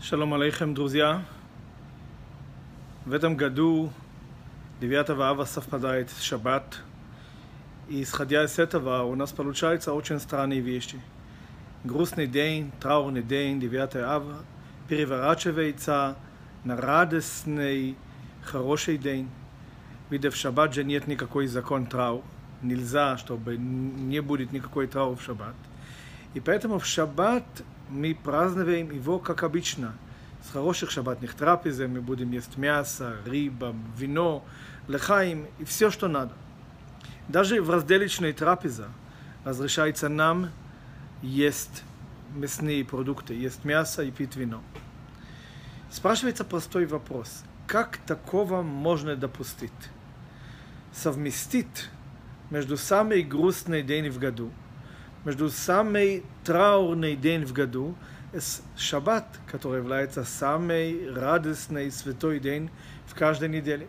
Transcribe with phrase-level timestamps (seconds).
[0.00, 1.24] Шалом алейхем, друзья.
[3.04, 3.92] В этом году,
[4.80, 6.78] 9 ава совпадает шаббат.
[7.88, 11.00] И исходя из этого, у нас получаются очень странные вещи.
[11.82, 14.36] Грустный день, траурный день, 9 ава,
[14.88, 16.14] переворачивается
[16.62, 17.96] на радостный,
[18.44, 19.28] хороший день.
[20.10, 22.22] Ведь в шаббат же нет никакой закон траур.
[22.62, 25.56] Нельзя, чтобы не будет никакой траур в шаббат.
[26.34, 27.44] И поэтому в шаббат
[27.88, 29.94] мы празднуем его как обычно.
[30.46, 34.44] С хороших шаббатных трапезы мы будем есть мясо, рыба, вино,
[34.86, 36.32] лехаим и все, что надо.
[37.28, 38.86] Даже в разделочной трапезе
[39.44, 40.50] разрешается нам
[41.22, 41.82] есть
[42.34, 44.62] мясные продукты, есть мясо и пить вино.
[45.90, 47.42] Спрашивается простой вопрос.
[47.66, 49.72] Как такого можно допустить?
[50.92, 51.88] Совместить
[52.50, 54.50] между самый грустный день в году–
[55.28, 57.94] между самый траурный день в году
[58.32, 58.38] и
[58.78, 62.70] шаббат, который является самый радостный святой день
[63.06, 63.88] в каждой неделе.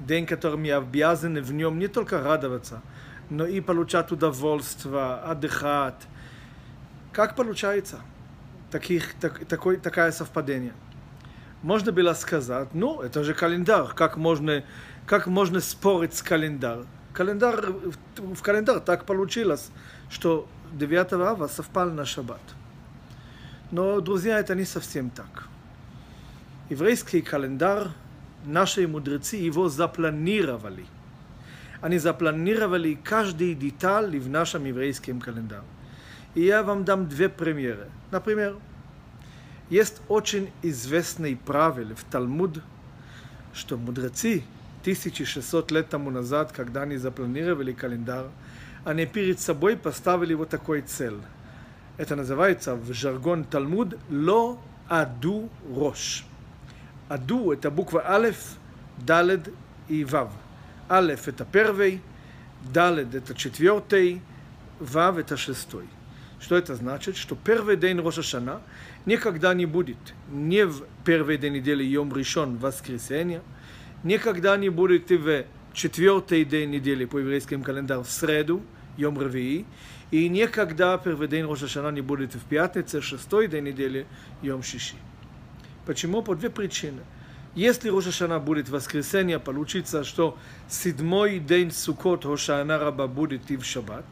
[0.00, 2.82] День, которым я обязан в нем не только радоваться,
[3.30, 6.02] но и получать удовольствие, отдыхать.
[7.10, 8.00] Как получается
[8.70, 10.74] таких, так, такой, такое совпадение?
[11.62, 14.62] Можно было сказать, ну, это же календарь, как можно,
[15.06, 16.86] как можно спорить с календарем?
[17.20, 17.66] Календарь,
[18.16, 19.68] в календарь так получилось,
[20.08, 22.40] что 9 ава совпал на шаббат.
[23.70, 25.46] Но, друзья, это не совсем так.
[26.70, 27.88] Еврейский календарь,
[28.46, 30.86] наши мудрецы его запланировали.
[31.82, 35.66] Они запланировали каждый деталь в нашем еврейском календаре.
[36.34, 37.90] И я вам дам две примеры.
[38.10, 38.56] Например,
[39.68, 42.62] есть очень известный правило в Талмуд,
[43.52, 44.42] что мудрецы
[44.82, 48.26] 1600 лет тому назад, когда они запланировали календарь,
[48.84, 51.18] они перед собой поставили вот такой цель.
[51.98, 54.58] Это называется в жаргон Талмуд «Ло
[54.88, 56.24] аду рош».
[57.08, 58.54] Аду– это буква Алеф,
[58.96, 59.52] Далед
[59.88, 60.30] и Вав.
[60.88, 62.00] Алеф– это первый,
[62.72, 64.22] Далед– это четвертый,
[64.78, 65.86] Вав– это шестой.
[66.40, 67.16] Что это значит?
[67.16, 68.62] Что первый день Роша Шана
[69.04, 69.98] никогда не будет
[70.30, 73.42] не в первый день недели Йом Ришон, воскресенье,
[74.02, 78.62] никогда не будет и в четвертый день недели по еврейскому календарю в среду,
[78.96, 79.66] Йом Ревии,
[80.10, 84.06] и никогда первый день Роша Шана не будет в пятницу, шестой день недели,
[84.42, 84.96] Йом Шиши.
[85.86, 86.22] Почему?
[86.22, 87.00] По две причины.
[87.54, 90.38] Если Роша Шана будет в воскресенье, получится, что
[90.68, 94.04] седьмой день Сукот Рошана Раба будет и в шаббат,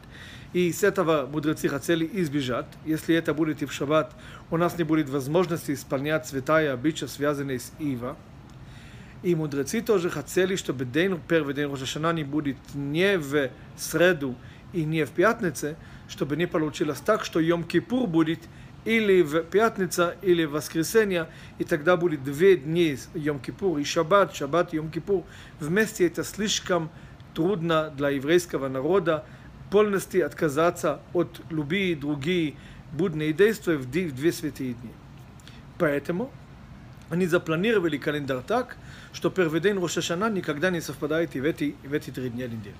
[0.51, 2.65] и с этого мудрецы хотели избежать.
[2.85, 4.13] Если это будет и в шаббат,
[4.49, 8.17] у нас не будет возможности исполнять святая обычаи, связанные с Ива.
[9.21, 14.35] И мудрецы тоже хотели, чтобы день, первый день Рошашана не будет не в среду
[14.71, 15.75] и не в пятницу,
[16.07, 18.39] чтобы не получилось так, что Йом-Кипур будет
[18.85, 21.27] или в пятницу, или в воскресенье,
[21.57, 25.25] и тогда будет две дни Йом-Кипур и Шаббат, Шаббат и Йом-Кипур.
[25.59, 26.89] Вместе это слишком
[27.33, 29.25] трудно для еврейского народа
[29.69, 32.55] полностью отказаться от любые другие
[32.93, 34.91] будные действия в две святые дни.
[35.77, 36.31] Поэтому
[37.09, 38.77] они запланировали календарь так,
[39.13, 42.75] что первый день Рошашана никогда не совпадает и в эти, в эти три дня недели.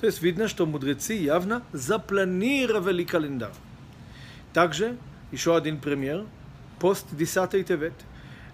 [0.00, 3.52] То есть видно, что мудрецы явно запланировали календарь.
[4.52, 4.96] Также
[5.32, 6.24] еще один пример.
[6.78, 7.94] Пост 10 Тевет.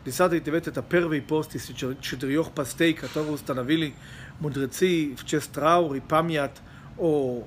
[0.07, 1.67] 10 Тевет это первый пост из
[2.01, 3.95] четырех постей, которые установили
[4.41, 6.51] мудрецы в честь траур и память
[6.97, 7.47] о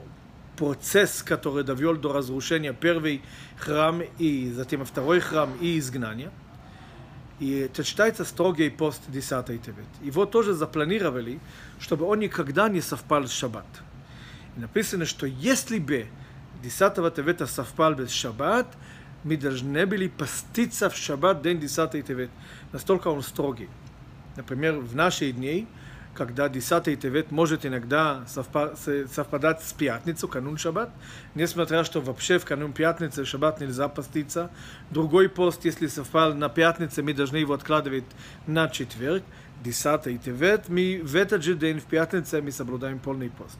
[0.57, 3.21] процесс, который довел до разрушения первый
[3.57, 6.31] храм и затем второй храм и изгнания.
[7.39, 9.85] И это считается строгий пост 10 Тевет.
[10.01, 11.39] Его тоже запланировали,
[11.79, 13.67] чтобы он никогда не совпал с шаббат.
[14.55, 16.07] И написано, что если бы
[16.63, 18.67] 10 Тевета совпал с шаббат,
[19.23, 22.31] мы должны были поститься в шаббат день 10 Тевет.
[22.71, 23.69] Настолько он строгий.
[24.35, 25.67] Например, в наши дни,
[26.17, 30.89] когда 10 Тевет может иногда совпадать с пятницей, канун шаббат,
[31.35, 34.49] несмотря что вообще в канун пятницы шаббат нельзя поститься.
[34.89, 38.05] Другой пост, если совпал на пятнице, мы должны его откладывать
[38.47, 39.23] на четверг.
[39.63, 43.57] 10 Тевет, мы в этот же день, в пятницу, мы соблюдаем полный пост.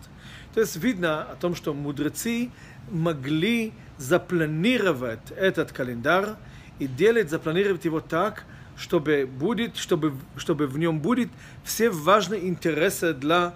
[0.54, 2.52] То есть видно о том, что мудрецы
[2.92, 6.36] могли запланировать этот календарь
[6.78, 8.46] и делать, запланировать его так,
[8.78, 11.30] чтобы, будет, чтобы, чтобы в нем будет
[11.64, 13.56] все важные интересы для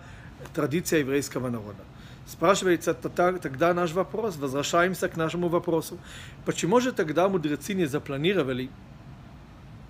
[0.53, 1.83] традиции еврейского народа.
[2.27, 5.97] Спрашивается тогда наш вопрос, возвращаемся к нашему вопросу.
[6.45, 8.69] Почему же тогда мудрецы не запланировали,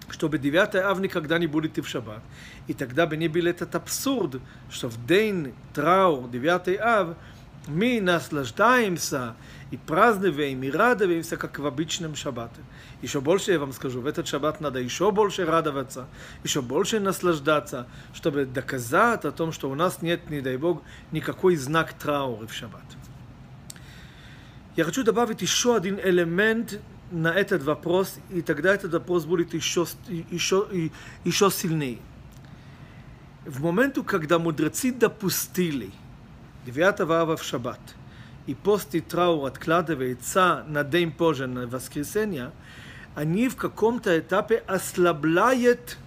[0.10, 2.22] чтобы 9 ав никогда не будет и в шаббат?
[2.68, 7.16] И тогда бы не был этот абсурд, что в день траур 9 ав
[7.68, 9.36] мы наслаждаемся
[9.72, 12.62] i празднывая, и радуемся, как в обычном шаббате.
[13.02, 16.08] Еще больше я вам скажу, в этот шаббат надо еще больше радоваться,
[16.44, 21.56] еще больше наслаждаться, чтобы доказать о том, что у нас нет, не дай Бог, никакой
[21.56, 22.84] знак траура в шаббат.
[24.76, 26.80] Я хочу добавить еще один элемент
[27.12, 30.68] на этот вопрос, и тогда этот вопрос будет еще, еще,
[31.24, 32.00] еще сильнее.
[33.46, 35.90] В момент, когда мудрецы допустили
[36.66, 37.80] 9 ава в шаббат–
[38.48, 42.52] и после траур откладывается на день позже, на воскресенье,
[43.16, 45.98] они в каком-то этапе ослабляют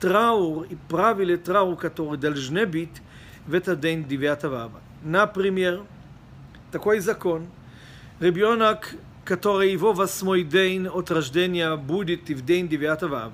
[0.00, 3.02] траур и правили траур, которые должны быть
[3.46, 4.80] в этот день 9 ава.
[5.02, 5.82] Например,
[6.70, 7.46] такой закон.
[8.20, 13.32] Ребенок, который его восьмой день от рождения будет и в день 9 ава.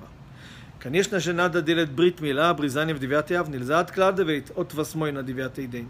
[0.79, 5.21] Конечно же, надо делать брит мила, обрезание в 9 ав, нельзя откладывать от восьмой на
[5.21, 5.87] 9 день.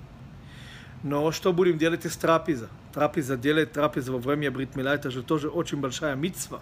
[1.03, 2.67] Но что будем делать из трапеза?
[2.93, 6.59] Трапеза делает трапеза во время бритмила, это же тоже очень большая митцва.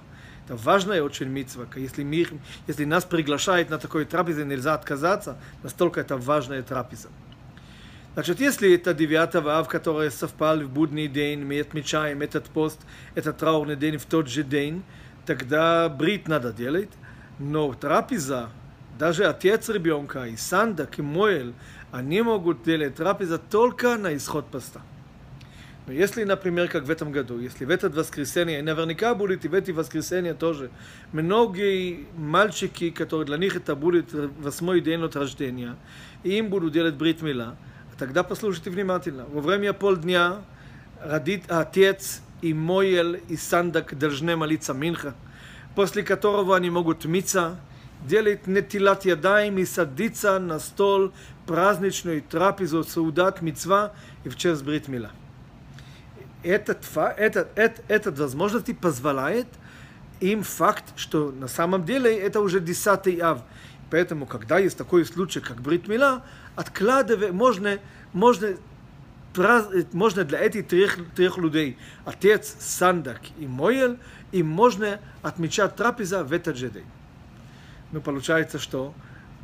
[0.49, 1.67] Это важная очень митцва.
[1.75, 2.31] Если, мир,
[2.65, 7.09] если нас приглашают на такой трапезе, нельзя отказаться, настолько это важная трапеза.
[8.15, 12.79] Значит, если это 9 ав, который совпал в будний день, мы отмечаем этот пост,
[13.13, 14.81] этот траурный день в тот же день,
[15.27, 16.89] тогда брит надо делать.
[17.37, 18.49] Но трапеза,
[18.97, 21.53] даже отец ребенка, и сандак, и моэль,
[21.91, 24.81] они могут делать трапеза только на исход поста.
[25.91, 29.53] Если, например, как в этом году, если в этот воскресенье, и наверняка будет и в
[29.53, 30.69] эти воскресенья тоже,
[31.12, 35.75] многие мальчики, которые для них это будет восьмой день от рождения,
[36.24, 37.56] и им будут делать брит мила,
[37.97, 39.25] тогда послушайте внимательно.
[39.25, 40.41] Во время полдня
[41.03, 45.15] родит отец и Моел и Сандак должны молиться Минха,
[45.75, 47.59] после которого они могут миться,
[48.06, 51.12] делать нетилат ядаем и садиться на стол
[51.45, 53.94] праздничную трапезу саудат мецва
[54.24, 55.12] и в честь брит мила.
[56.44, 59.47] Этот, этот, этот, этот возможности позволяет
[60.19, 63.41] им факт, что на самом деле это уже десятый ав.
[63.89, 66.24] Поэтому, когда есть такой случай, как брит мила,
[66.56, 67.80] откладывать можно,
[68.13, 68.56] можно,
[69.94, 73.97] можно для этих трех, трех людей, отец, сандак и моел,
[74.31, 76.85] им можно отмечать трапеза в этот же день.
[77.92, 78.94] Ну, получается, что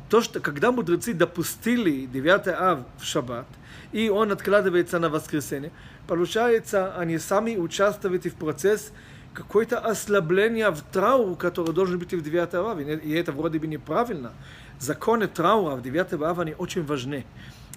[0.08, 3.46] то, что когда мудрецы допустили 9 ав в шаббат,
[3.92, 5.72] и он откладывается на воскресенье,
[6.06, 8.92] получается, они сами участвуют в процесс
[9.32, 14.32] какое-то ослабление в траур, который должен быть в 9 ав, и это вроде бы неправильно.
[14.78, 17.24] Законы траура в 9 ав, они очень важны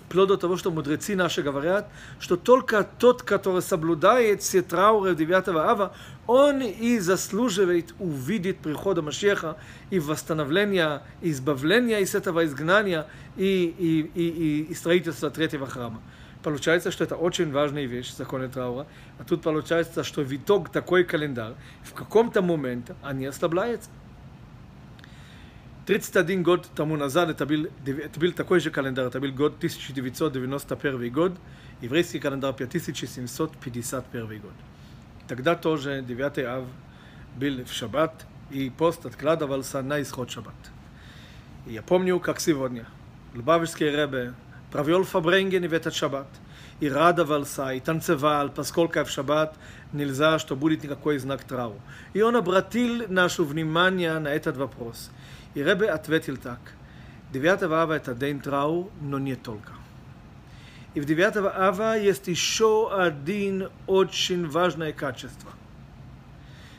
[0.09, 1.87] вплоть до того, что мудрецы наши говорят,
[2.19, 5.93] что только тот, который соблюдает все трауры 9 ава,
[6.25, 9.57] он и заслуживает увидеть прихода Машеха
[9.91, 13.05] и восстановление, и избавление из этого изгнания
[13.37, 16.01] и, и, и, и строительства третьего храма.
[16.41, 18.87] Получается, что это очень важная вещь, законы траура.
[19.19, 21.53] А тут получается, что в итог такой календарь
[21.83, 23.89] в каком-то моменте они ослабляются.
[25.89, 31.11] 31 год тому назад это был, это был такой же календарь, это был год 1991
[31.11, 31.31] год,
[31.81, 34.51] еврейский календарь 1751 год.
[35.27, 36.65] Тогда тоже 9 ав
[37.37, 40.53] был в шаббат, и пост откладывался на исход шаббат.
[41.65, 42.85] И я помню, как сегодня,
[43.33, 44.35] Лубавичский Ребе
[44.71, 46.27] провел Фабренген в этот шаббат,
[46.79, 49.55] и радовался, и танцевал, поскольку в шаббат
[49.93, 51.79] нельзя, что будет никакой знак траура.
[52.13, 55.11] И он обратил наше внимание на этот вопрос–
[55.55, 56.59] И Ребе ответил так.
[57.33, 59.73] 9 ава это день траур, но не только.
[60.93, 65.51] И в 9 ава есть еще один очень важное качество.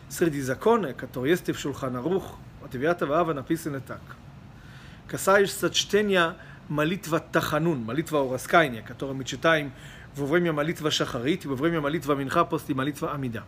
[0.08, 4.00] Среди закона, которые есть в Шулханарух, от 9 ава написано так.
[5.08, 6.36] Касаешься чтения
[6.70, 9.72] молитва Таханун, молитва о раскаянии, которую мы читаем
[10.16, 13.44] во время молитвы Шахарит и во время молитвы Минха после молитвы Амида.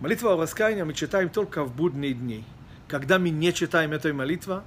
[0.00, 2.44] Молитва о раскаянии мы читаем только в будние дни–
[2.90, 4.62] когда мы не читаем эту молитву,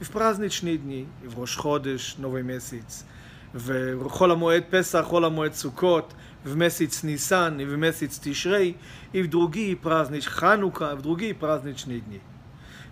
[0.00, 3.04] и в праздничные дни, и в Рошходыш, Новый месяц,
[3.52, 6.12] в Холамуэд Песах, Холамуэд Сукот,
[6.44, 8.76] в месяц Нисан и в месяц Тишрей,
[9.12, 12.20] и в другие праздничные, Ханука, в другие праздничные дни.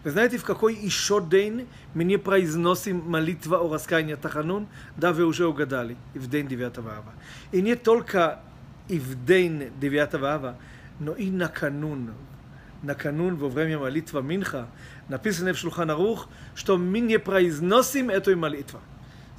[0.07, 4.69] Вы знаете, в какой еще день мы не произносим молитва о раскаянии Таханун?
[4.97, 7.13] Да, вы уже угадали, и в день 9 ава.
[7.51, 8.39] И не только
[8.87, 10.59] и в день 9 ава,
[11.01, 12.13] но и на канун,
[12.85, 14.69] наканун во время молитвы Минха,
[15.09, 18.79] написано в Шулхан Арух, что мы не произносим эту молитву.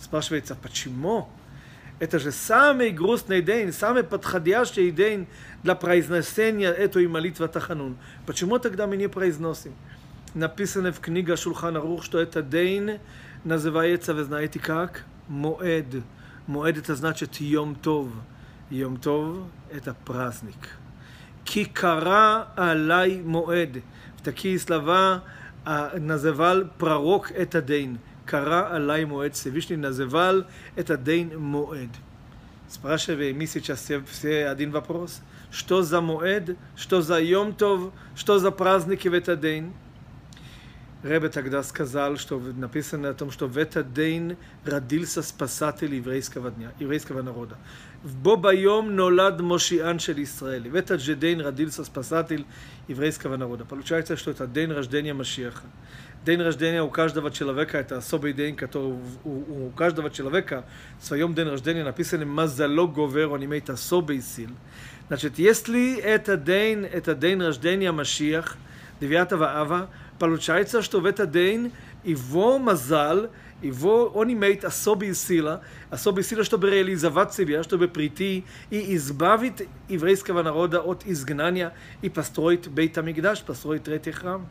[0.02, 1.30] Спрашивается, почему?
[2.00, 5.28] Это же самый грустный день, самый подходящий день
[5.64, 7.96] для произношения этой молитвы Таханун.
[8.26, 9.74] Почему тогда мы не произносим?
[10.38, 13.00] napisane w knigach Szulchan Aruch, że to etadein
[13.46, 16.04] nazywается, вы знаете как, moed.
[16.48, 18.10] Moed это значит Yom Tov.
[18.70, 20.78] Yom Tov это праздник.
[21.44, 23.84] Кикара алай моед.
[24.18, 25.24] В такие слова
[25.66, 28.00] называл пророк это день.
[28.26, 29.36] Кара алай моед.
[29.36, 31.90] Всевышний называл это день моед.
[32.70, 35.22] Спрашиваем мы сейчас все, все один вопрос.
[35.52, 36.58] Что за моед?
[36.76, 37.94] Что за Йомтов?
[38.16, 39.74] Что за праздники в этот день?
[41.04, 44.36] Ребе тогда сказал, что написано о том, что в этот день
[44.66, 47.58] родился спасатель еврейского дня, еврейского народа.
[48.02, 50.70] В Бобайом нолад Мошиан шел Израиль.
[50.70, 52.46] В этот же день родился спасатель
[52.88, 53.64] еврейского народа.
[53.64, 55.68] Получается, что это день рождения Машиаха.
[56.26, 60.66] День рождения у каждого человека это особый день, который у, у каждого человека
[61.00, 64.50] в своем день рождения написано «Мазало говер», он имеет особый сил.
[65.08, 68.58] Значит, если это день, это день рождения Машиах,
[69.00, 69.90] 9 ава,
[70.20, 71.72] получается, что в этот день
[72.04, 73.30] его мазал,
[73.62, 80.44] его, он имеет особые силы, особые силы, чтобы реализовать себя, чтобы прийти и избавить еврейского
[80.44, 84.48] народа от изгнания и построить Бейт Амигдаш, построить третий храм.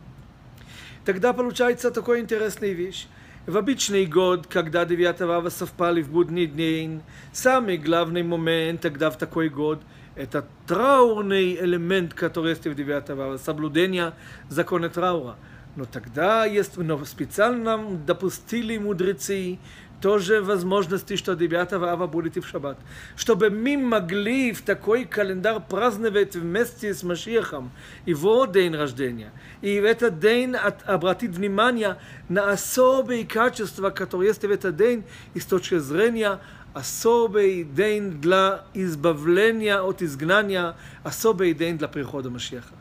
[1.05, 3.07] Тогда получается такой интересная вещь.
[3.45, 9.17] В обычный год, когда 9 ава совпали в будний день, самый главный момент тогда в
[9.17, 9.81] такой год–
[10.17, 14.13] это траурный элемент, который есть в 9 ава, соблюдение
[14.49, 15.37] закона траура.
[15.77, 19.59] Но тогда есть, но специально допустили мудрецы
[20.01, 22.79] тоже возможности, что 9 ава будет и в шаббат.
[23.15, 27.69] Чтобы мы могли в такой календарь праздновать вместе с Машиахом
[28.07, 29.31] его день рождения.
[29.61, 35.03] И в этот день от, обратить внимание на особые качества, которые есть в этот день,
[35.35, 36.39] и с точки зрения
[36.73, 42.73] особый день для избавления от изгнания, особый день для прихода Машиаха.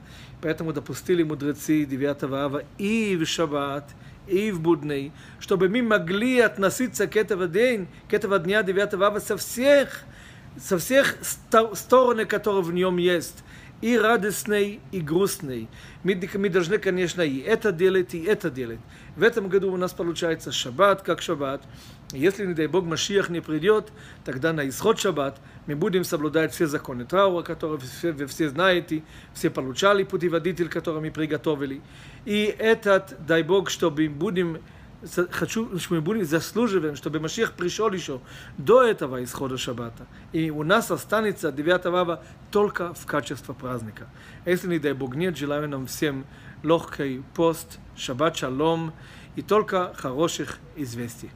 [0.46, 3.90] Поэтому допустили мудрецы 9 ава и в шаббат,
[4.28, 5.10] и в будни,
[5.40, 10.02] чтобы мы могли относиться к этого день, к этого дня 9 ава со всех,
[10.56, 11.16] со всех
[11.74, 13.42] сторон, которые в нем есть.
[13.80, 15.68] И радостный, и грустный.
[16.04, 18.78] Мы, мы должны, конечно, и это делать, и это делать.
[19.16, 21.62] В этом году у нас получается шаббат как шаббат.
[22.12, 23.90] Если, не дай Бог, Машиах не придет,
[24.24, 29.02] тогда на исход шаббат мы будем соблюдать все законы траура, которые все, вы все знаете,
[29.32, 31.80] все получали путеводитель, который мы приготовили.
[32.26, 34.58] И этот, дай Бог, чтобы будем
[35.30, 38.20] хочу, чтобы мы будем заслуживаем, чтобы Машиах пришел еще
[38.58, 40.06] до этого исхода шаббата.
[40.32, 44.08] И у нас останется 9 ава только в качестве праздника.
[44.44, 46.26] Если, не дай Бог, нет, желаю нам всем
[46.62, 48.92] легкий пост, шаббат шалом
[49.36, 51.30] и только хороших известий.